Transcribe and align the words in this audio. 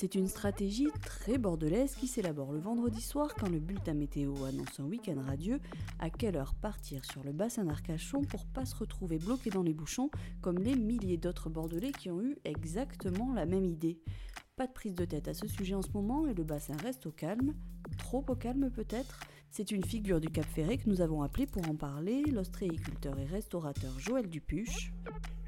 C'est 0.00 0.14
une 0.14 0.28
stratégie 0.28 0.86
très 1.02 1.38
bordelaise 1.38 1.96
qui 1.96 2.06
s'élabore 2.06 2.52
le 2.52 2.60
vendredi 2.60 3.00
soir 3.00 3.34
quand 3.34 3.48
le 3.48 3.58
bulletin 3.58 3.94
météo 3.94 4.32
annonce 4.44 4.78
un 4.78 4.84
week-end 4.84 5.20
radieux. 5.26 5.58
À 5.98 6.08
quelle 6.08 6.36
heure 6.36 6.54
partir 6.54 7.04
sur 7.04 7.24
le 7.24 7.32
bassin 7.32 7.64
d'Arcachon 7.64 8.22
pour 8.22 8.46
pas 8.46 8.64
se 8.64 8.76
retrouver 8.76 9.18
bloqué 9.18 9.50
dans 9.50 9.64
les 9.64 9.74
bouchons 9.74 10.08
comme 10.40 10.58
les 10.58 10.76
milliers 10.76 11.16
d'autres 11.16 11.50
bordelais 11.50 11.90
qui 11.90 12.12
ont 12.12 12.22
eu 12.22 12.36
exactement 12.44 13.34
la 13.34 13.44
même 13.44 13.64
idée? 13.64 13.98
Pas 14.54 14.68
de 14.68 14.72
prise 14.72 14.94
de 14.94 15.04
tête 15.04 15.26
à 15.26 15.34
ce 15.34 15.48
sujet 15.48 15.74
en 15.74 15.82
ce 15.82 15.90
moment 15.90 16.28
et 16.28 16.34
le 16.34 16.44
bassin 16.44 16.76
reste 16.76 17.06
au 17.06 17.10
calme. 17.10 17.54
Trop 17.98 18.24
au 18.28 18.36
calme 18.36 18.70
peut-être? 18.70 19.18
C'est 19.50 19.72
une 19.72 19.84
figure 19.84 20.20
du 20.20 20.28
Cap 20.28 20.46
Ferré 20.46 20.78
que 20.78 20.88
nous 20.88 21.00
avons 21.00 21.22
appelé 21.22 21.46
pour 21.46 21.68
en 21.68 21.74
parler, 21.74 22.22
l'ostréiculteur 22.22 23.18
et 23.18 23.24
restaurateur 23.24 23.98
Joël 23.98 24.28
Dupuche. 24.28 24.92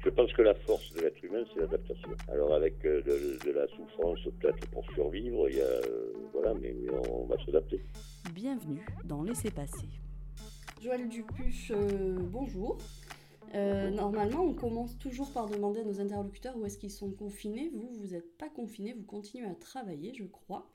Je 0.03 0.09
pense 0.09 0.33
que 0.33 0.41
la 0.41 0.55
force 0.55 0.91
de 0.93 1.01
l'être 1.01 1.23
humain, 1.23 1.43
c'est 1.53 1.59
l'adaptation. 1.59 2.09
Alors 2.27 2.55
avec 2.55 2.83
euh, 2.85 3.03
de, 3.03 3.51
la 3.51 3.67
souffrance 3.67 4.19
peut-être 4.39 4.67
pour 4.71 4.83
survivre, 4.93 5.47
il 5.47 5.57
y 5.57 5.61
a, 5.61 5.65
euh, 5.65 6.11
voilà, 6.33 6.55
mais, 6.55 6.75
on 7.07 7.25
va 7.25 7.37
s'adapter. 7.45 7.79
Bienvenue 8.33 8.83
dans 9.05 9.21
Laissez 9.21 9.51
passer. 9.51 9.87
Joël 10.81 11.07
Dupuche, 11.07 11.71
euh, 11.75 12.15
bonjour. 12.19 12.79
normalement, 13.53 14.43
on 14.43 14.55
commence 14.55 14.97
toujours 14.97 15.31
par 15.33 15.47
demander 15.47 15.81
à 15.81 15.83
nos 15.83 15.99
interlocuteurs 15.99 16.57
où 16.57 16.65
est-ce 16.65 16.79
qu'ils 16.79 16.89
sont 16.89 17.11
confinés. 17.11 17.69
Vous, 17.71 17.89
vous 17.93 18.13
n'êtes 18.13 18.37
pas 18.39 18.49
confinés, 18.49 18.93
vous 18.93 19.03
continuez 19.03 19.45
à 19.45 19.53
travailler, 19.53 20.13
je 20.15 20.23
crois. 20.23 20.67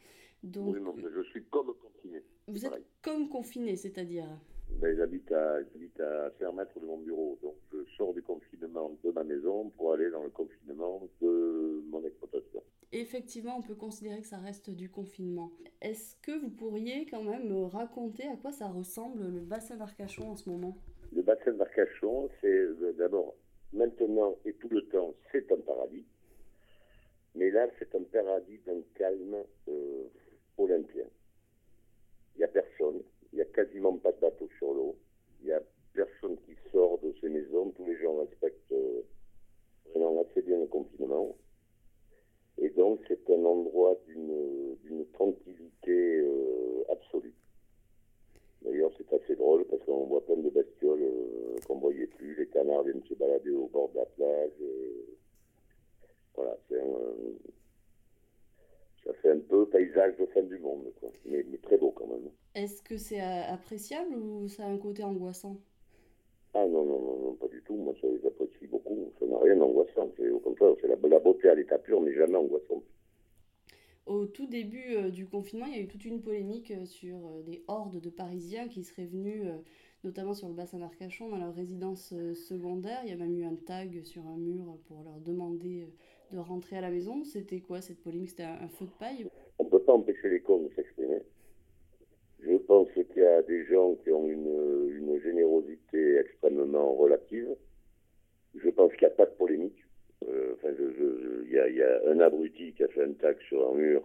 Donc, 0.44 0.76
oui, 0.76 1.02
je 1.16 1.22
suis 1.30 1.42
comme 1.46 1.74
confiné. 1.74 2.22
Vous 2.46 2.64
êtes 2.64 2.86
comme 3.02 3.28
confiné, 3.28 3.74
c'est-à-dire 3.74 4.28
ben, 4.70 4.96
J'habite 4.96 5.30
à, 5.32 5.56
à 5.56 6.30
5 6.38 6.52
mètres 6.52 6.80
de 6.80 6.86
mon 6.86 6.98
bureau, 6.98 7.38
donc 7.42 7.54
je 7.72 7.78
sors 7.96 8.12
du 8.14 8.22
confinement 8.22 8.96
de 9.02 9.10
ma 9.10 9.24
maison 9.24 9.70
pour 9.70 9.94
aller 9.94 10.10
dans 10.10 10.22
le 10.22 10.30
confinement 10.30 11.08
de 11.20 11.82
mon 11.88 12.04
exploitation. 12.04 12.62
Effectivement, 12.92 13.58
on 13.58 13.62
peut 13.62 13.74
considérer 13.74 14.20
que 14.20 14.26
ça 14.26 14.38
reste 14.38 14.70
du 14.70 14.88
confinement. 14.88 15.50
Est-ce 15.80 16.16
que 16.22 16.38
vous 16.38 16.50
pourriez 16.50 17.06
quand 17.06 17.22
même 17.22 17.48
me 17.48 17.64
raconter 17.64 18.28
à 18.28 18.36
quoi 18.36 18.52
ça 18.52 18.68
ressemble 18.68 19.22
le 19.28 19.40
bassin 19.40 19.76
d'Arcachon 19.76 20.30
en 20.30 20.36
ce 20.36 20.48
moment? 20.48 20.76
Le 21.12 21.22
bassin 21.22 21.52
d'Arcachon, 21.52 22.28
c'est 22.40 22.48
euh, 22.48 22.94
d'abord 22.96 23.34
maintenant 23.72 24.36
et 24.44 24.52
tout 24.54 24.68
le 24.68 24.82
temps, 24.88 25.14
c'est 25.32 25.50
un 25.50 25.60
paradis. 25.60 26.04
Mais 27.34 27.50
là, 27.50 27.66
c'est 27.78 27.94
un 27.94 28.02
paradis 28.04 28.58
d'un 28.66 28.80
calme 28.94 29.36
euh, 29.68 30.04
olympien. 30.56 31.04
Il 32.34 32.38
n'y 32.38 32.44
a 32.44 32.48
personne, 32.48 33.02
il 33.36 33.40
n'y 33.40 33.42
a 33.42 33.52
quasiment 33.52 33.98
pas 33.98 34.12
de 34.12 34.20
bateau 34.20 34.48
sur 34.56 34.72
l'eau, 34.72 34.96
il 35.42 35.46
n'y 35.48 35.52
a 35.52 35.60
personne 35.92 36.38
qui 36.46 36.56
sort 36.72 36.98
de 37.00 37.12
ses 37.20 37.28
maisons, 37.28 37.70
tous 37.76 37.84
les 37.84 37.98
gens 37.98 38.16
respectent 38.16 38.72
euh, 38.72 39.02
vraiment 39.90 40.22
assez 40.22 40.40
bien 40.40 40.58
le 40.58 40.66
confinement. 40.66 41.36
Et 42.56 42.70
donc 42.70 42.98
c'est 43.06 43.28
un 43.28 43.44
endroit 43.44 43.94
d'une 44.06 45.04
tranquillité 45.12 46.20
euh, 46.20 46.84
absolue. 46.90 47.34
D'ailleurs 48.62 48.90
c'est 48.96 49.12
assez 49.12 49.36
drôle 49.36 49.66
parce 49.66 49.84
qu'on 49.84 50.06
voit 50.06 50.24
plein 50.24 50.36
de 50.36 50.48
bestioles 50.48 51.02
euh, 51.02 51.56
qu'on 51.66 51.74
ne 51.76 51.80
voyait 51.80 52.06
plus, 52.06 52.36
les 52.36 52.46
canards 52.46 52.84
viennent 52.84 53.04
se 53.06 53.14
balader 53.14 53.50
au 53.50 53.66
bord 53.66 53.90
de 53.90 53.98
la 53.98 54.06
plage. 54.06 54.52
voilà, 56.34 56.56
c'est 56.70 56.80
un, 56.80 56.96
ça 59.04 59.12
fait 59.20 59.30
un 59.30 59.40
peu 59.40 59.66
paysage 59.96 60.16
de 60.18 60.26
fin 60.26 60.42
du 60.42 60.58
monde, 60.58 60.84
Mais, 61.24 61.44
très 61.62 61.78
beau 61.78 61.90
quand 61.90 62.06
même. 62.06 62.30
Est-ce 62.54 62.82
que 62.82 62.96
c'est 62.96 63.20
appréciable 63.20 64.14
ou 64.16 64.48
ça 64.48 64.64
a 64.64 64.68
un 64.68 64.78
côté 64.78 65.02
angoissant? 65.02 65.56
Ah 66.54 66.66
non, 66.66 66.84
non, 66.84 67.00
non, 67.00 67.34
pas 67.34 67.48
du 67.48 67.62
tout. 67.62 67.74
Moi, 67.74 67.94
ça 68.00 68.08
j'apprécie 68.22 68.66
beaucoup. 68.66 69.12
Ça 69.18 69.26
n'a 69.26 69.38
rien 69.38 69.56
d'angoissant. 69.56 70.08
Au 70.32 70.38
contraire, 70.38 70.72
c'est 70.80 70.88
la, 70.88 70.96
la, 71.08 71.18
beauté 71.18 71.48
à 71.48 71.54
l'état 71.54 71.78
pur, 71.78 72.00
mais 72.00 72.14
jamais 72.14 72.36
angoissant. 72.36 72.82
Au 74.06 74.24
tout 74.24 74.46
début 74.46 74.94
euh, 74.94 75.10
du 75.10 75.26
confinement, 75.26 75.66
il 75.66 75.76
y 75.76 75.78
a 75.78 75.82
eu 75.82 75.88
toute 75.88 76.04
une 76.04 76.22
polémique 76.22 76.70
euh, 76.70 76.86
sur 76.86 77.16
euh, 77.16 77.42
des 77.42 77.64
hordes 77.66 78.00
de 78.00 78.08
Parisiens 78.08 78.68
qui 78.68 78.84
seraient 78.84 79.04
venus, 79.04 79.42
notamment 80.04 80.32
sur 80.32 80.48
le 80.48 80.54
bassin 80.54 80.78
d'Arcachon, 80.78 81.28
dans 81.28 81.38
leur 81.38 81.54
résidence 81.54 82.14
secondaire. 82.34 83.00
Il 83.04 83.10
y 83.10 83.12
a 83.12 83.16
même 83.16 83.36
eu 83.36 83.44
un 83.44 83.56
tag 83.56 84.02
sur 84.04 84.26
un 84.26 84.36
mur 84.36 84.78
pour 84.86 85.02
leur 85.02 85.18
demander 85.20 85.88
de 86.30 86.38
rentrer 86.38 86.78
à 86.78 86.80
la 86.80 86.90
maison. 86.90 87.24
C'était 87.24 87.60
quoi 87.60 87.80
cette 87.80 88.00
polémique? 88.00 88.30
C'était 88.30 88.44
un, 88.44 88.68
feu 88.68 88.86
de 88.86 88.92
paille? 88.98 89.26
Pas 89.86 89.94
empêcher 89.94 90.28
les 90.28 90.40
cons 90.40 90.62
de 90.64 90.74
s'exprimer. 90.74 91.20
Je 92.40 92.56
pense 92.56 92.88
qu'il 92.92 93.06
y 93.16 93.22
a 93.22 93.42
des 93.42 93.64
gens 93.66 93.94
qui 94.04 94.10
ont 94.10 94.28
une, 94.28 95.20
générosité 95.22 96.18
extrêmement 96.18 96.92
relative. 96.94 97.56
Je 98.54 98.68
pense 98.70 98.92
qu'il 98.92 99.00
n'y 99.08 99.12
a 99.12 99.16
pas 99.16 99.26
de 99.26 99.34
polémique. 99.36 99.82
Euh, 100.28 100.54
enfin, 100.54 100.68
il 100.78 101.50
y, 101.50 101.76
y, 101.76 101.82
a 101.82 102.00
un 102.08 102.20
abruti 102.20 102.72
qui 102.74 102.84
a 102.84 102.88
fait 102.88 103.02
un 103.02 103.12
tag 103.12 103.36
sur 103.48 103.68
un 103.70 103.74
mur. 103.74 104.02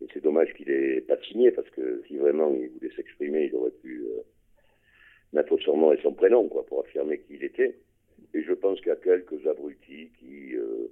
Et 0.00 0.06
c'est 0.12 0.22
dommage 0.22 0.52
qu'il 0.54 0.68
n'ait 0.68 1.00
pas 1.02 1.18
signé, 1.22 1.50
parce 1.50 1.68
que 1.70 2.02
si 2.06 2.16
vraiment 2.16 2.52
il 2.54 2.68
voulait 2.70 2.94
s'exprimer, 2.94 3.46
il 3.46 3.54
aurait 3.54 3.70
pu 3.70 4.04
euh, 4.04 4.22
mettre 5.32 5.56
son 5.58 5.76
nom 5.76 5.92
et 5.92 6.00
son 6.02 6.12
prénom, 6.12 6.48
quoi, 6.48 6.64
pour 6.66 6.80
affirmer 6.80 7.18
qui 7.18 7.34
il 7.34 7.44
était. 7.44 7.78
Et 8.34 8.42
je 8.42 8.52
pense 8.52 8.78
qu'il 8.78 8.88
y 8.88 8.92
a 8.92 8.96
quelques 8.96 9.46
abrutis 9.46 10.10
qui, 10.18 10.54
euh, 10.56 10.88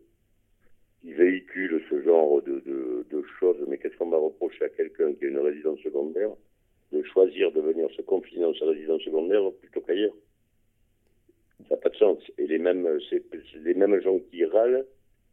qui 1.01 1.13
véhicule 1.13 1.83
ce 1.89 2.03
genre 2.03 2.43
de, 2.43 2.61
de, 2.61 3.23
choses. 3.39 3.65
Mais 3.69 3.79
qu'est-ce 3.79 3.97
qu'on 3.97 4.11
va 4.11 4.19
reprocher 4.19 4.56
à 4.67 4.69
quelqu'un 4.69 5.15
qui 5.15 5.25
a 5.25 5.29
une 5.29 5.39
résidence 5.39 5.81
secondaire 5.81 6.31
de 6.93 7.03
choisir 7.03 7.53
de 7.53 7.61
venir 7.61 7.91
se 7.93 8.03
confiner 8.03 8.43
dans 8.43 8.55
sa 8.55 8.67
résidence 8.67 9.03
secondaire 9.03 9.43
plutôt 9.61 9.81
qu'ailleurs 9.81 10.15
Ça 11.69 11.75
n'a 11.75 11.81
pas 11.81 11.89
de 11.89 11.97
sens. 11.97 12.19
Et 12.39 12.47
les 12.47 12.59
mêmes, 12.59 12.87
les 13.65 13.75
mêmes 13.75 14.01
gens 14.01 14.19
qui 14.31 14.45
râlent 14.45 14.87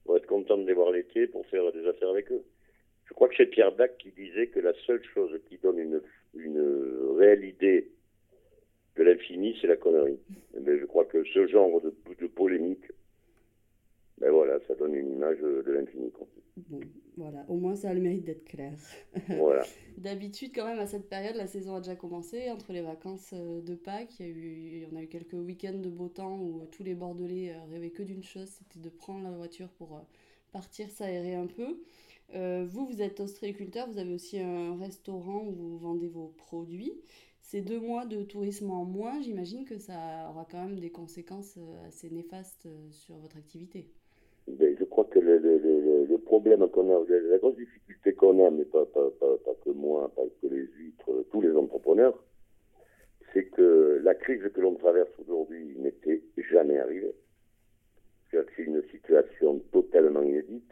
vont 0.06 0.18
être 0.18 0.28
contents 0.28 0.58
de 0.58 0.68
les 0.68 0.74
voir 0.74 0.92
l'été 0.92 1.28
pour 1.28 1.46
faire 1.48 1.72
des 1.72 1.86
affaires 1.88 2.10
avec 2.10 2.32
eux. 2.32 2.44
Je 3.06 3.14
crois 3.14 3.28
que 3.28 3.36
c'est 3.38 3.46
Pierre 3.48 3.74
Dac 3.74 3.98
qui 3.98 4.12
disait 4.12 4.48
que 4.48 4.60
la 4.60 4.74
seule 4.86 5.04
chose 5.14 5.40
qui 5.48 5.58
donne 5.58 5.78
une, 5.78 6.02
une 6.34 6.62
réelle 7.18 7.46
idée 7.46 7.92
de 8.96 9.04
l'infini, 9.04 9.58
c'est 9.60 9.68
la 9.68 9.78
connerie. 9.78 10.20
Mais 10.60 10.80
je 10.80 10.86
crois 10.86 11.06
que 11.06 11.24
ce 11.26 11.48
genre 11.48 11.82
de, 11.82 11.94
de 12.20 12.28
polémique 12.28 12.86
ben 14.24 14.32
voilà, 14.32 14.58
ça 14.62 14.74
donne 14.76 14.96
une 14.96 15.12
image 15.12 15.40
de 15.40 15.70
l'infini. 15.70 16.10
Bon, 16.56 16.80
voilà, 17.18 17.44
au 17.50 17.56
moins 17.56 17.76
ça 17.76 17.90
a 17.90 17.94
le 17.94 18.00
mérite 18.00 18.24
d'être 18.24 18.46
clair. 18.46 18.72
Voilà. 19.38 19.64
D'habitude, 19.98 20.54
quand 20.56 20.66
même, 20.66 20.80
à 20.80 20.86
cette 20.86 21.10
période, 21.10 21.36
la 21.36 21.46
saison 21.46 21.76
a 21.76 21.80
déjà 21.82 21.98
commencé. 21.98 22.50
Entre 22.50 22.72
les 22.72 22.82
vacances 22.82 23.32
euh, 23.34 23.62
de 23.62 23.76
Pâques, 23.76 24.22
il 24.22 24.26
y 24.26 24.30
a 24.30 24.32
eu, 24.32 24.88
on 24.92 24.96
a 24.96 25.04
eu 25.04 25.08
quelques 25.08 25.34
week-ends 25.34 25.78
de 25.78 25.90
beau 25.90 26.08
temps 26.08 26.40
où 26.40 26.66
tous 26.72 26.84
les 26.84 26.96
Bordelais 26.96 27.52
euh, 27.52 27.66
rêvaient 27.70 27.90
que 27.90 28.02
d'une 28.02 28.24
chose, 28.24 28.48
c'était 28.48 28.80
de 28.80 28.90
prendre 28.90 29.24
la 29.24 29.32
voiture 29.32 29.68
pour 29.78 29.98
euh, 29.98 30.02
partir 30.54 30.90
s'aérer 30.90 31.36
un 31.36 31.48
peu. 31.48 31.82
vous, 32.66 32.86
vous 32.86 33.02
êtes 33.02 33.20
ostréiculteur, 33.20 33.90
vous 33.90 33.98
avez 33.98 34.14
aussi 34.14 34.40
un 34.40 34.78
restaurant 34.78 35.44
où 35.46 35.52
vous 35.52 35.78
vendez 35.78 36.08
vos 36.08 36.30
produits. 36.38 36.94
Ces 37.42 37.60
deux 37.60 37.80
mois 37.80 38.06
de 38.06 38.24
tourisme 38.24 38.72
en 38.72 38.86
moins, 38.86 39.20
j'imagine 39.22 39.66
que 39.66 39.78
ça 39.78 40.30
aura 40.30 40.48
quand 40.50 40.64
même 40.64 40.80
des 40.80 40.92
conséquences 40.92 41.60
assez 41.88 42.10
néfastes 42.10 42.70
sur 42.92 43.18
votre 43.18 43.36
activité 43.36 43.90
ben, 44.48 44.76
je 44.78 44.84
crois 44.84 45.06
que 45.06 45.20
le, 45.20 45.38
le, 45.38 46.18
le, 46.40 46.50
le 46.50 46.68
problème 46.68 46.68
qu'on 46.70 46.90
a, 46.90 47.06
la 47.08 47.38
grosse 47.38 47.56
difficulté 47.56 48.14
qu'on 48.14 48.46
a, 48.46 48.50
mais 48.50 48.66
pas, 48.66 48.86
que 49.64 49.70
moi, 49.70 50.12
pas 50.16 50.24
que 50.42 50.48
les 50.48 50.68
huîtres, 50.78 51.26
tous 51.32 51.42
les 51.42 51.56
entrepreneurs, 51.56 52.18
c'est 53.34 53.46
que 53.46 54.00
la 54.04 54.16
crise 54.16 54.42
que 54.54 54.62
l'on 54.62 54.76
traverse 54.76 55.12
aujourd'hui 55.20 55.76
n'était 55.78 56.22
jamais 56.52 56.80
arrivée. 56.80 57.16
C'est 58.32 58.64
une 58.64 58.82
situation 58.90 59.60
totalement 59.72 60.24
inédite, 60.24 60.72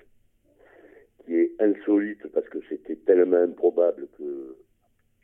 qui 1.26 1.36
est 1.36 1.52
insolite 1.60 2.28
parce 2.34 2.50
que 2.50 2.58
c'était 2.68 2.96
tellement 2.96 3.38
improbable 3.38 4.08
que 4.18 4.58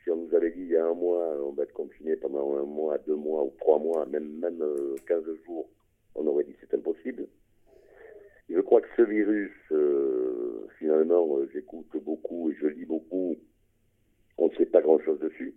si 0.02 0.10
on 0.10 0.16
nous 0.16 0.34
avait 0.34 0.52
dit 0.52 0.62
il 0.62 0.70
y 0.70 0.76
a 0.76 0.86
un 0.86 0.94
mois, 0.94 1.36
on 1.44 1.52
va 1.52 1.64
être 1.64 1.72
confiné 1.72 2.14
pendant 2.14 2.56
un 2.58 2.62
mois, 2.62 2.96
deux 2.98 3.16
mois 3.16 3.42
ou 3.42 3.52
trois 3.58 3.80
mois, 3.80 4.06
même, 4.06 4.38
même 4.38 4.62
15 5.08 5.24
euh, 5.26 5.38
jours, 5.44 5.68
on 6.14 6.26
aurait 6.28 6.44
dit 6.44 6.54
c'est 6.60 6.74
impossible. 6.74 7.26
Je 8.48 8.60
crois 8.60 8.80
que 8.80 8.88
ce 8.96 9.02
virus, 9.02 9.52
euh, 10.98 11.02
finalement, 11.02 11.38
euh, 11.38 11.48
j'écoute 11.52 11.86
beaucoup 12.02 12.50
et 12.50 12.54
je 12.54 12.66
lis 12.66 12.84
beaucoup, 12.84 13.36
on 14.38 14.48
ne 14.48 14.54
sait 14.54 14.66
pas 14.66 14.82
grand-chose 14.82 15.18
dessus. 15.20 15.54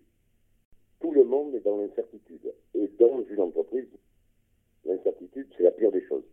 Tout 0.99 1.11
le 1.11 1.23
monde 1.23 1.55
est 1.55 1.61
dans 1.61 1.77
l'incertitude. 1.77 2.53
Et 2.75 2.87
dans 2.99 3.23
une 3.23 3.41
entreprise, 3.41 3.87
l'incertitude, 4.85 5.47
c'est 5.57 5.63
la 5.63 5.71
pire 5.71 5.91
des 5.91 6.05
choses. 6.07 6.25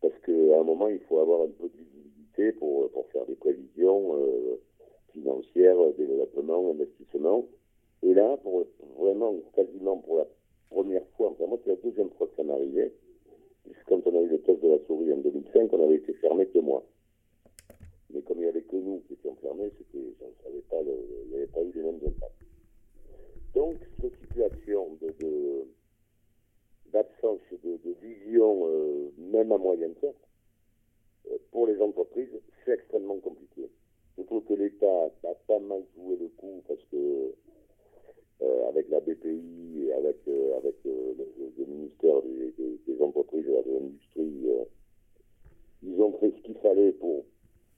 Parce 0.00 0.18
qu'à 0.24 0.60
un 0.60 0.64
moment, 0.64 0.88
il 0.88 1.00
faut 1.00 1.20
avoir 1.20 1.42
un 1.42 1.50
peu 1.50 1.68
de 1.68 1.76
visibilité 1.76 2.52
pour, 2.52 2.90
pour 2.90 3.06
faire 3.10 3.26
des 3.26 3.34
prévisions 3.34 4.16
euh, 4.16 4.60
financières, 5.12 5.76
développement, 5.96 6.70
investissement. 6.70 7.46
Et 8.02 8.14
là, 8.14 8.36
pour 8.38 8.66
vraiment, 8.98 9.34
quasiment 9.54 9.98
pour 9.98 10.18
la 10.18 10.26
première 10.70 11.06
fois, 11.16 11.30
enfin 11.30 11.46
moi 11.46 11.58
c'est 11.62 11.70
la 11.70 11.76
deuxième 11.76 12.10
fois 12.10 12.28
que 12.28 12.36
ça 12.36 12.42
m'arrivait, 12.44 12.92
quand 13.86 14.00
on 14.06 14.18
a 14.18 14.22
eu 14.22 14.28
le 14.28 14.40
test 14.40 14.62
de 14.62 14.68
la 14.68 14.78
souris 14.86 15.12
en 15.12 15.18
2005, 15.18 15.72
on 15.72 15.84
avait 15.84 15.96
été 15.96 16.12
fermé 16.14 16.46
deux 16.54 16.62
mois. 16.62 16.84
Mais 18.12 18.22
comme 18.22 18.38
il 18.38 18.42
n'y 18.42 18.48
avait 18.48 18.62
que 18.62 18.76
nous 18.76 19.02
qui 19.06 19.14
étions 19.14 19.36
fermés, 19.36 19.70
c'était, 19.78 20.14
pas 20.68 20.78
il 20.82 21.28
n'y 21.28 21.36
avait 21.36 21.46
pas 21.46 21.62
eu 21.62 21.72
les 21.74 21.82
mêmes 21.82 22.00
impacts. 22.06 22.40
Donc, 23.54 23.76
cette 24.00 24.16
situation 24.20 24.96
d'absence 26.92 27.40
de, 27.62 27.96
vision, 28.02 28.66
euh, 28.66 29.10
même 29.18 29.52
à 29.52 29.58
moyen 29.58 29.90
terme, 30.00 30.14
euh, 31.30 31.36
pour 31.50 31.66
les 31.66 31.80
entreprises, 31.80 32.30
c'est 32.64 32.72
extrêmement 32.72 33.18
compliqué. 33.18 33.68
Je 34.16 34.22
trouve 34.22 34.44
que 34.44 34.54
l'État 34.54 35.06
a 35.24 35.34
pas 35.46 35.58
mal 35.60 35.82
joué 35.96 36.16
le 36.16 36.28
coup 36.28 36.62
parce 36.66 36.82
que 36.90 37.34
euh, 38.42 38.68
avec 38.68 38.88
la 38.88 39.00
BPI 39.00 39.90
avec, 39.96 40.16
avec 40.56 40.76
le, 40.84 41.66
ministère 41.66 42.22
des, 42.22 42.78
des, 42.86 43.02
entreprises 43.02 43.46
et 43.46 43.62
de 43.68 43.72
l'industrie, 43.72 44.46
ils 45.82 46.00
ont 46.00 46.12
fait 46.18 46.30
ce 46.36 46.42
qu'il 46.42 46.56
fallait 46.58 46.92
pour, 46.92 47.24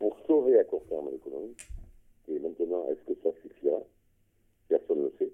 pour 0.03 0.19
sauver 0.27 0.59
à 0.59 0.65
court 0.65 0.85
terme 0.89 1.11
l'économie. 1.13 1.55
Et 2.27 2.37
maintenant, 2.41 2.89
est-ce 2.91 3.13
que 3.13 3.17
ça 3.23 3.31
suffira? 3.41 3.79
Personne 4.67 4.99
ne 4.99 5.05
le 5.05 5.15
sait. 5.17 5.33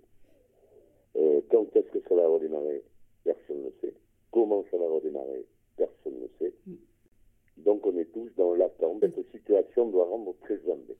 quand 1.50 1.74
est-ce 1.74 1.88
que 1.88 2.06
ça 2.06 2.14
va 2.14 2.28
redémarrer? 2.28 2.84
Personne 3.24 3.60
ne 3.60 3.64
le 3.64 3.74
sait. 3.80 3.94
Comment 4.30 4.62
ça 4.70 4.76
va 4.76 4.86
redémarrer? 4.90 5.46
Personne 5.78 6.20
ne 6.20 6.28
sait. 6.38 6.52
Mm. 6.66 6.74
Donc 7.64 7.86
on 7.86 7.96
est 7.96 8.12
tous 8.12 8.28
dans 8.36 8.52
l'attente. 8.52 9.00
Cette 9.00 9.30
situation 9.30 9.88
doit 9.88 10.04
rendre 10.04 10.36
très 10.42 10.60
humble. 10.70 10.96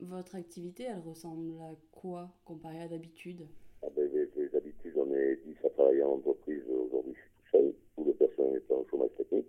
Votre 0.00 0.36
activité, 0.36 0.82
elle 0.82 1.00
ressemble 1.00 1.58
à 1.62 1.74
quoi 1.92 2.28
comparé 2.44 2.82
à 2.82 2.88
d'habitude? 2.88 3.46
Ah 3.82 3.88
ben, 3.96 4.10
les, 4.12 4.54
habitudes, 4.54 4.94
on 4.94 5.10
est 5.14 5.36
10 5.36 5.56
à 5.64 5.70
travailler 5.70 6.02
en 6.02 6.16
entreprise. 6.16 6.62
Aujourd'hui, 6.68 7.14
je 7.14 7.20
suis 7.20 7.30
tout 7.30 7.50
seul. 7.50 7.74
Tous 7.96 8.04
les 8.04 8.12
personnes 8.12 8.56
étant 8.56 8.80
en 8.80 8.86
chômage 8.90 9.14
technique. 9.16 9.48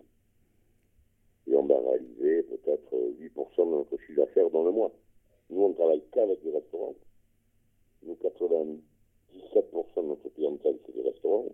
Et 1.46 1.54
on 1.54 1.66
va 1.66 1.78
réaliser 1.78 2.27
peut-être 2.78 3.18
8% 3.20 3.66
de 3.66 3.70
notre 3.70 3.96
chiffre 3.98 4.20
d'affaires 4.20 4.50
dans 4.50 4.64
le 4.64 4.72
mois. 4.72 4.92
Nous, 5.50 5.62
on 5.62 5.72
travaille 5.72 6.02
qu'avec 6.12 6.42
des 6.42 6.50
restaurants. 6.50 6.94
Nous, 8.02 8.14
97% 8.14 8.80
de 9.96 10.02
notre 10.02 10.28
clientèle, 10.30 10.78
c'est 10.86 10.94
des 10.94 11.02
restaurants. 11.02 11.46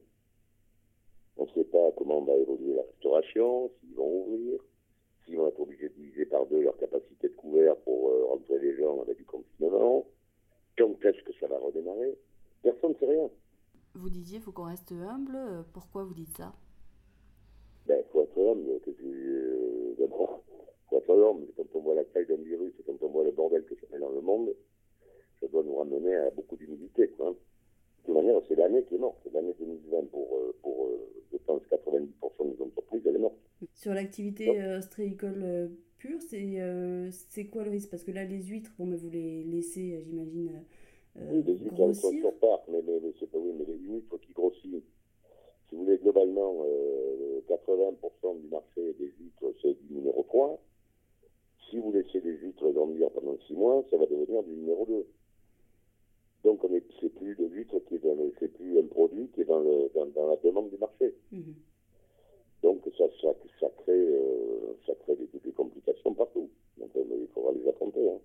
On 1.37 1.44
ne 1.44 1.50
sait 1.50 1.65
pas 1.65 1.91
comment 1.97 2.23
va 2.23 2.35
évoluer 2.35 2.75
la 2.75 2.82
restauration, 2.82 3.71
s'ils 3.81 3.94
vont 3.94 4.26
ouvrir, 4.26 4.61
s'ils 5.25 5.37
vont 5.37 5.49
être 5.49 5.61
obligés 5.61 5.88
de 5.88 5.94
diviser 5.94 6.26
par 6.26 6.47
deux 6.47 6.62
leur 6.62 6.76
capacité 6.76 7.29
de 7.29 7.35
couvert 7.35 7.77
pour 7.79 8.11
euh, 8.11 8.27
rentrer 8.27 8.59
les 8.61 8.77
gens 8.77 9.00
avec 9.03 9.17
du 9.17 9.25
confinement. 9.25 10.06
Quand 10.77 11.05
est-ce 11.05 11.23
que 11.25 11.32
ça 11.41 11.47
va 11.47 11.59
redémarrer? 11.59 12.17
Personne 12.62 12.93
ne 12.93 12.99
sait 12.99 13.06
rien. 13.06 13.31
Vous 13.94 14.11
disiez, 14.11 14.41
faut 14.41 14.53
qu'on 14.53 14.65
reste 14.65 14.93
humble. 14.93 15.37
Euh, 15.37 15.62
pourquoi 15.73 16.05
vous 16.05 16.15
dites 16.15 16.37
ça? 16.37 16.53
Ben, 17.87 18.03
faut 18.12 18.23
être 18.23 18.38
humble. 18.38 18.81
Que 18.81 18.91
euh, 18.91 19.94
Humble. 21.08 21.46
Quand 21.56 21.64
on 21.75 21.81
voit 21.81 21.94
la 21.94 22.05
taille 22.05 22.26
d'un 22.26 22.37
virus 22.37 22.73
et 22.79 22.82
quand 22.82 23.00
on 23.02 23.08
voit 23.08 23.25
le 23.25 23.31
bordel 23.31 23.64
que 23.64 23.75
ça 23.75 23.87
met 23.93 23.99
dans 23.99 24.11
le 24.11 24.20
monde, 24.20 24.55
ça 25.41 25.49
doit 25.49 25.62
nous 25.62 25.76
ramener 25.76 26.14
à 26.14 26.31
beaucoup 26.31 26.56
d'humilité. 26.56 27.08
Quoi. 27.08 27.31
De 27.31 27.37
toute 28.05 28.14
manière, 28.14 28.41
c'est 28.49 28.56
l'année 28.56 28.85
qui 28.85 28.94
est 28.94 28.99
morte. 28.99 29.19
C'est 29.25 29.32
l'année 29.32 29.55
2020 29.58 30.11
pour, 30.11 30.37
euh, 30.37 30.56
pour 30.62 30.91
je 31.32 31.38
pense, 31.38 31.62
90% 31.70 32.56
des 32.56 32.62
entreprises, 32.62 33.02
elle 33.06 33.17
est 33.17 33.19
morte. 33.19 33.37
Sur 33.73 33.94
l'activité 33.94 34.62
ostréicole 34.76 35.70
pure, 35.99 36.20
c'est 36.20 37.46
quoi 37.46 37.64
le 37.64 37.70
risque? 37.70 37.91
Parce 37.91 38.05
que 38.05 38.12
là, 38.12 38.25
les 38.25 38.43
huîtres, 38.43 38.73
bon, 38.79 38.87
mais 38.87 38.96
vous 38.96 39.11
les 39.11 39.43
laissez, 39.44 40.00
j'imagine 40.02 40.64
euh, 41.17 41.31
oui, 41.31 41.43
les 41.46 41.56
huîtres, 41.58 41.81
elles 41.81 41.94
sont 41.94 42.11
sur 42.11 42.35
part, 42.35 42.64
mais, 42.69 42.82
mais, 42.85 42.99
mais 43.00 43.12
c'est 43.19 43.31
pas 43.31 43.38
oui, 43.38 43.52
mais 43.56 43.64
les 43.64 43.79
huîtres 43.79 44.19
qui 44.19 44.32
grossissent. 44.32 44.82
Si 45.69 45.75
vous 45.75 45.85
voulez, 45.85 45.99
globalement, 45.99 46.64
euh, 46.67 47.41
80% 47.49 48.41
du 48.41 48.49
marché 48.49 48.94
des 48.99 49.12
huîtres, 49.19 49.55
c'est 49.62 49.75
du 49.87 49.94
numéro 49.94 50.25
3. 50.25 50.61
Si 51.71 51.79
vous 51.79 51.93
laissez 51.93 52.21
les 52.21 52.33
huîtres 52.37 52.71
grandir 52.71 53.11
pendant 53.11 53.37
6 53.47 53.55
mois, 53.55 53.85
ça 53.91 53.97
va 53.97 54.07
devenir 54.07 54.43
du 54.43 54.53
numéro 54.53 54.87
2. 54.87 55.07
Donc, 56.45 56.63
on 56.63 56.75
est, 56.75 56.85
c'est 57.01 57.13
plus 57.15 57.35
de 57.37 57.47
l'huître 57.47 57.79
qui 57.89 57.95
est 57.95 57.99
dans 57.99 58.15
le, 58.15 58.33
c'est 58.39 58.53
plus 58.53 58.79
un 58.79 58.87
produit 58.87 59.29
qui 59.35 59.41
est 59.41 59.45
dans, 59.47 59.61
le, 59.61 59.91
dans, 59.95 60.07
dans 60.07 60.29
la 60.29 60.37
demande 60.37 60.71
du 60.71 60.77
marché. 60.77 61.15
Mhm. 61.33 61.55
Donc, 62.63 62.83
ça, 62.97 63.05
ça, 63.21 63.29
ça 63.61 63.69
crée, 63.83 63.93
euh, 63.93 64.75
ça 64.87 64.95
crée 64.95 65.17
des, 65.17 65.29
des, 65.39 65.53
complications 65.53 66.15
partout. 66.15 66.51
Donc, 66.79 66.91
euh, 66.97 67.05
il 67.21 67.29
faudra 67.35 67.53
les 67.53 67.67
affronter. 67.69 68.09
Hein. 68.09 68.21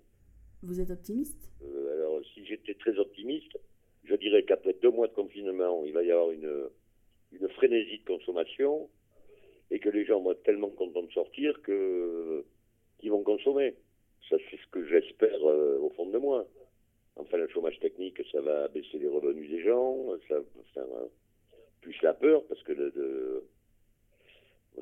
Vous 0.63 0.79
êtes 0.81 0.91
optimiste? 0.91 1.49
Euh, 1.63 1.93
Alors, 1.93 2.21
si 2.33 2.45
j'étais 2.45 2.73
très 2.73 2.97
optimiste, 2.97 3.57
je 4.03 4.15
dirais 4.15 4.43
qu'après 4.43 4.73
deux 4.81 4.91
mois 4.91 5.07
de 5.07 5.13
confinement, 5.13 5.83
il 5.85 5.93
va 5.93 6.03
y 6.03 6.11
avoir 6.11 6.31
une, 6.31 6.69
une 7.31 7.47
frénésie 7.49 7.99
de 7.99 8.05
consommation 8.05 8.89
et 9.71 9.79
que 9.79 9.89
les 9.89 10.05
gens 10.05 10.21
vont 10.21 10.31
être 10.31 10.43
tellement 10.43 10.69
contents 10.69 11.03
de 11.03 11.11
sortir 11.11 11.61
que 11.61 12.43
qu'ils 12.99 13.11
vont 13.11 13.23
consommer. 13.23 13.75
Ça, 14.29 14.37
c'est 14.49 14.57
ce 14.57 14.67
que 14.71 14.85
j'espère 14.85 15.43
euh, 15.43 15.79
au 15.79 15.89
fond 15.91 16.05
de 16.05 16.17
moi. 16.17 16.45
Enfin, 17.15 17.37
le 17.37 17.47
chômage 17.49 17.79
technique, 17.79 18.21
ça 18.31 18.41
va 18.41 18.67
baisser 18.69 18.97
les 18.97 19.07
revenus 19.07 19.49
des 19.49 19.61
gens, 19.61 20.07
ça 20.27 20.35
va 20.35 20.43
faire 20.73 20.85
plus 21.81 22.01
la 22.01 22.13
peur, 22.13 22.45
parce 22.47 22.61
que 22.63 22.73
de, 22.73 23.43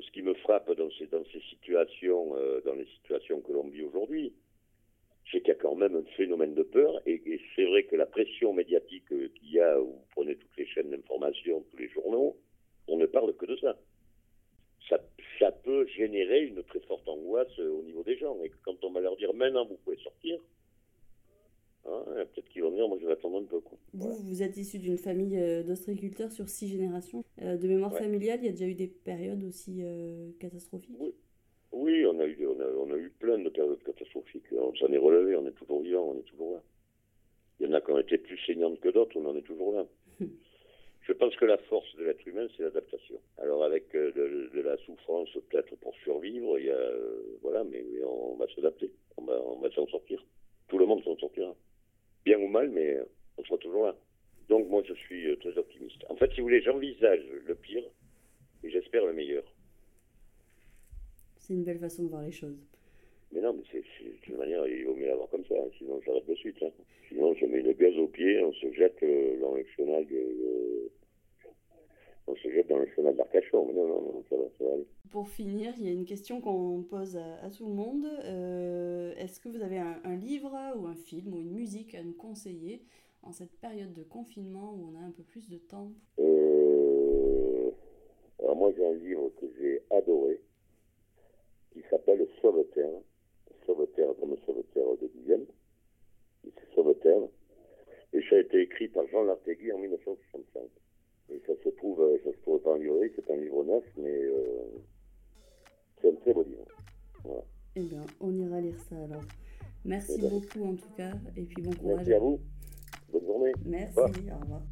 ce 0.00 0.10
qui 0.12 0.22
me 0.22 0.34
frappe 0.34 0.70
dans 0.72 0.90
ces, 0.92 1.06
dans 1.06 1.24
ces 1.32 1.40
situations, 1.50 2.36
euh, 2.36 2.60
dans 2.64 2.74
les 2.74 2.86
situations 2.86 3.40
que 3.40 3.52
l'on 3.52 3.68
vit 3.68 3.82
aujourd'hui, 3.82 4.32
c'est 5.30 5.40
qu'il 5.40 5.48
y 5.48 5.52
a 5.52 5.54
quand 5.56 5.74
même 5.74 5.96
un 5.96 6.04
phénomène 6.16 6.54
de 6.54 6.62
peur. 6.62 7.00
Et, 7.06 7.40
c'est 7.54 7.64
vrai 7.64 7.84
que 7.84 7.96
la 7.96 8.06
pression 8.06 8.52
médiatique 8.52 9.08
qu'il 9.08 9.52
y 9.52 9.60
a, 9.60 9.80
où 9.80 9.86
vous 9.86 10.06
prenez 10.14 10.36
toutes 10.36 10.56
les 10.56 10.66
chaînes 10.66 10.90
d'information, 10.90 11.64
tous 11.70 11.76
les 11.76 11.88
journaux, 11.88 12.36
on 12.86 12.96
ne 12.96 13.06
parle 13.06 13.34
que 13.36 13.46
de 13.46 13.56
ça. 13.56 13.76
Ça. 14.88 15.00
Ça 15.38 15.52
peut 15.52 15.86
générer 15.86 16.46
une 16.46 16.62
très 16.64 16.80
forte 16.80 17.06
angoisse 17.08 17.58
au 17.60 17.82
niveau 17.82 18.02
des 18.02 18.16
gens. 18.16 18.36
Et 18.42 18.50
quand 18.64 18.74
on 18.84 18.90
va 18.90 19.00
leur 19.00 19.16
dire 19.16 19.32
maintenant 19.34 19.64
vous 19.66 19.76
pouvez 19.84 19.96
sortir, 19.98 20.40
hein, 21.86 22.02
peut-être 22.34 22.48
qu'ils 22.48 22.62
vont 22.62 22.72
dire 22.72 22.88
moi 22.88 22.98
je 23.00 23.06
vais 23.06 23.12
attendre 23.12 23.38
un 23.38 23.44
peu. 23.44 23.60
Vous, 23.94 24.14
vous 24.14 24.42
êtes 24.42 24.56
issu 24.56 24.78
d'une 24.78 24.98
famille 24.98 25.38
euh, 25.38 25.62
d'ostréiculteurs 25.62 26.32
sur 26.32 26.48
six 26.48 26.68
générations. 26.68 27.24
Euh, 27.42 27.56
de 27.56 27.68
mémoire 27.68 27.96
familiale, 27.96 28.40
il 28.42 28.46
y 28.46 28.48
a 28.48 28.52
déjà 28.52 28.66
eu 28.66 28.74
des 28.74 28.88
périodes 28.88 29.44
aussi 29.44 29.82
euh, 29.82 30.30
catastrophiques? 30.40 30.96
Oui. 30.98 31.14
Oui, 31.70 32.06
on 32.06 32.18
a 32.18 32.24
eu, 32.24 32.46
on 32.46 32.58
a, 32.60 32.64
on 32.64 32.90
a 32.92 32.96
eu 32.96 33.10
plein 33.10 33.38
de 33.38 33.48
périodes 33.50 33.82
catastrophiques. 33.82 34.44
On 34.52 34.74
s'en 34.74 34.88
est 34.88 34.98
relevé, 34.98 35.36
on 35.36 35.46
est 35.46 35.52
toujours 35.52 35.82
vivant, 35.82 36.14
on 36.14 36.18
est 36.18 36.22
toujours 36.22 36.54
là. 36.54 36.62
Il 37.60 37.66
y 37.66 37.70
en 37.70 37.74
a 37.74 37.80
qui 37.80 37.90
ont 37.90 37.98
été 37.98 38.16
plus 38.18 38.38
saignantes 38.46 38.80
que 38.80 38.88
d'autres, 38.88 39.16
on 39.16 39.26
en 39.26 39.36
est 39.36 39.42
toujours 39.42 39.74
là. 39.74 39.86
Que 41.38 41.44
la 41.44 41.56
force 41.56 41.94
de 41.94 42.02
l'être 42.02 42.26
humain, 42.26 42.48
c'est 42.56 42.64
l'adaptation. 42.64 43.14
Alors 43.38 43.62
avec 43.62 43.94
euh, 43.94 44.10
de, 44.10 44.60
la 44.60 44.76
souffrance 44.78 45.28
peut-être 45.48 45.76
pour 45.76 45.94
survivre, 46.02 46.58
il 46.58 46.66
y 46.66 46.70
a, 46.70 46.74
euh, 46.74 47.38
voilà, 47.42 47.62
mais, 47.62 47.84
on 48.04 48.34
va 48.34 48.46
s'adapter, 48.56 48.90
on 49.16 49.22
va, 49.22 49.40
on 49.46 49.60
va 49.60 49.70
s'en 49.70 49.86
sortir. 49.86 50.20
Tout 50.66 50.78
le 50.78 50.86
monde 50.86 51.00
s'en 51.04 51.16
sortira. 51.16 51.54
Bien 52.24 52.40
ou 52.40 52.48
mal, 52.48 52.70
mais 52.70 52.98
on 53.36 53.44
sera 53.44 53.56
toujours 53.58 53.84
là. 53.84 53.96
Donc 54.48 54.68
moi, 54.68 54.82
je 54.84 54.94
suis 54.94 55.28
euh, 55.30 55.36
très 55.36 55.56
optimiste. 55.56 56.04
En 56.08 56.16
fait, 56.16 56.28
si 56.32 56.40
vous 56.40 56.46
voulez, 56.46 56.60
j'envisage 56.60 57.24
le 57.46 57.54
pire 57.54 57.84
et 58.64 58.70
j'espère 58.70 59.06
le 59.06 59.12
meilleur. 59.12 59.44
C'est 61.36 61.54
une 61.54 61.62
belle 61.62 61.78
façon 61.78 62.02
de 62.02 62.08
voir 62.08 62.22
les 62.22 62.32
choses. 62.32 62.58
Mais 63.30 63.40
non, 63.42 63.52
mais 63.52 63.62
c'est, 63.70 63.78
de 64.04 64.16
toute 64.22 64.38
manière, 64.38 64.66
il 64.66 64.84
vaut 64.86 64.96
mieux 64.96 65.06
l'avoir 65.06 65.28
comme 65.28 65.44
ça, 65.44 65.54
hein, 65.54 65.70
sinon 65.78 66.00
j'arrête 66.04 66.26
de 66.26 66.34
suite. 66.34 66.60
Hein. 66.62 66.70
Sinon, 67.08 67.32
je 67.34 67.46
mets 67.46 67.62
le 67.62 67.74
gaz 67.74 67.96
au 67.96 68.08
pied, 68.08 68.42
on 68.42 68.52
se 68.54 68.72
jette 68.72 69.00
euh, 69.04 69.38
dans 69.40 69.54
le 69.54 69.64
chenal 69.76 70.04
de. 70.08 70.90
On 72.28 72.36
se 72.36 72.50
jette 72.50 72.68
dans 72.68 72.78
le 72.78 72.86
chenal 72.94 73.16
d'Arcachon. 73.16 73.66
Mais 73.66 73.72
non, 73.72 73.86
non, 73.86 74.02
non, 74.02 74.24
ça 74.28 74.36
va, 74.36 74.44
ça 74.58 74.64
va 74.64 74.72
aller. 74.74 74.86
Pour 75.10 75.28
finir, 75.28 75.72
il 75.78 75.86
y 75.86 75.88
a 75.88 75.92
une 75.92 76.04
question 76.04 76.40
qu'on 76.40 76.82
pose 76.82 77.16
à, 77.16 77.50
tout 77.50 77.66
le 77.66 77.72
monde. 77.72 78.06
Euh, 78.24 79.14
est-ce 79.16 79.40
que 79.40 79.48
vous 79.48 79.62
avez 79.62 79.78
un, 79.78 80.00
un, 80.04 80.16
livre 80.16 80.52
ou 80.76 80.86
un 80.86 80.94
film 80.94 81.34
ou 81.34 81.40
une 81.40 81.52
musique 81.52 81.94
à 81.94 82.02
nous 82.02 82.12
conseiller 82.12 82.82
en 83.22 83.32
cette 83.32 83.56
période 83.60 83.92
de 83.94 84.02
confinement 84.02 84.74
où 84.74 84.90
on 84.92 84.96
a 84.96 85.00
un 85.00 85.10
peu 85.10 85.22
plus 85.22 85.48
de 85.48 85.58
temps? 85.58 85.90
Euh, 86.18 87.70
Alors 88.40 88.56
moi, 88.56 88.72
j'ai 88.76 88.86
un 88.86 88.94
livre 88.94 89.30
que 89.40 89.46
j'ai 89.58 89.82
adoré 89.90 90.40
qui 91.72 91.80
s'appelle 91.90 92.26
Sauveterre. 92.40 93.00
Sauveterre 93.66 94.14
comme 94.20 94.36
Sauveterre 94.46 94.96
de 95.00 95.06
Guyenne. 95.08 95.46
C'est 96.44 96.74
Sauveterre. 96.74 97.22
Et 98.12 98.22
ça 98.28 98.36
a 98.36 98.38
été 98.38 98.62
écrit 98.62 98.88
par 98.88 99.06
Jean 99.08 99.24
Lartegui 99.24 99.72
en 99.72 99.78
1965. 99.78 100.62
Et 101.30 101.40
ça 101.46 101.52
se 101.62 101.68
trouve, 101.70 102.00
euh, 102.00 102.18
ça 102.24 102.32
se 102.32 102.38
trouve 102.38 102.60
pas 102.60 102.72
en 102.72 102.76
librairie, 102.76 103.12
c'est 103.14 103.30
un 103.30 103.36
livre 103.36 103.64
neuf, 103.64 103.84
mais 103.96 104.24
euh, 104.24 104.82
c'est 106.00 106.10
un 106.10 106.14
très 106.16 106.32
beau 106.32 106.42
livre. 106.42 106.64
Voilà. 107.24 107.42
Eh 107.76 107.82
bien, 107.82 108.04
on 108.20 108.32
ira 108.32 108.60
lire 108.60 108.78
ça 108.88 108.96
alors. 108.96 109.22
Merci 109.84 110.14
eh 110.16 110.22
ben. 110.22 110.30
beaucoup 110.30 110.64
en 110.64 110.74
tout 110.74 110.90
cas, 110.96 111.12
et 111.36 111.44
puis 111.44 111.62
bon 111.62 111.72
courage. 111.72 111.96
Merci 111.96 112.14
à 112.14 112.18
vous. 112.18 112.40
Bonne 113.12 113.24
journée. 113.24 113.52
Merci, 113.64 113.98
au 113.98 114.40
revoir. 114.40 114.62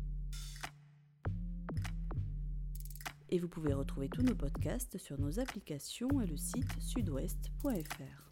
Et 3.28 3.38
vous 3.38 3.48
pouvez 3.48 3.72
retrouver 3.72 4.08
tous 4.08 4.22
nos 4.22 4.34
podcasts 4.34 4.98
sur 4.98 5.20
nos 5.20 5.40
applications 5.40 6.20
et 6.22 6.26
le 6.26 6.36
site 6.36 6.70
sudouest.fr. 6.80 8.25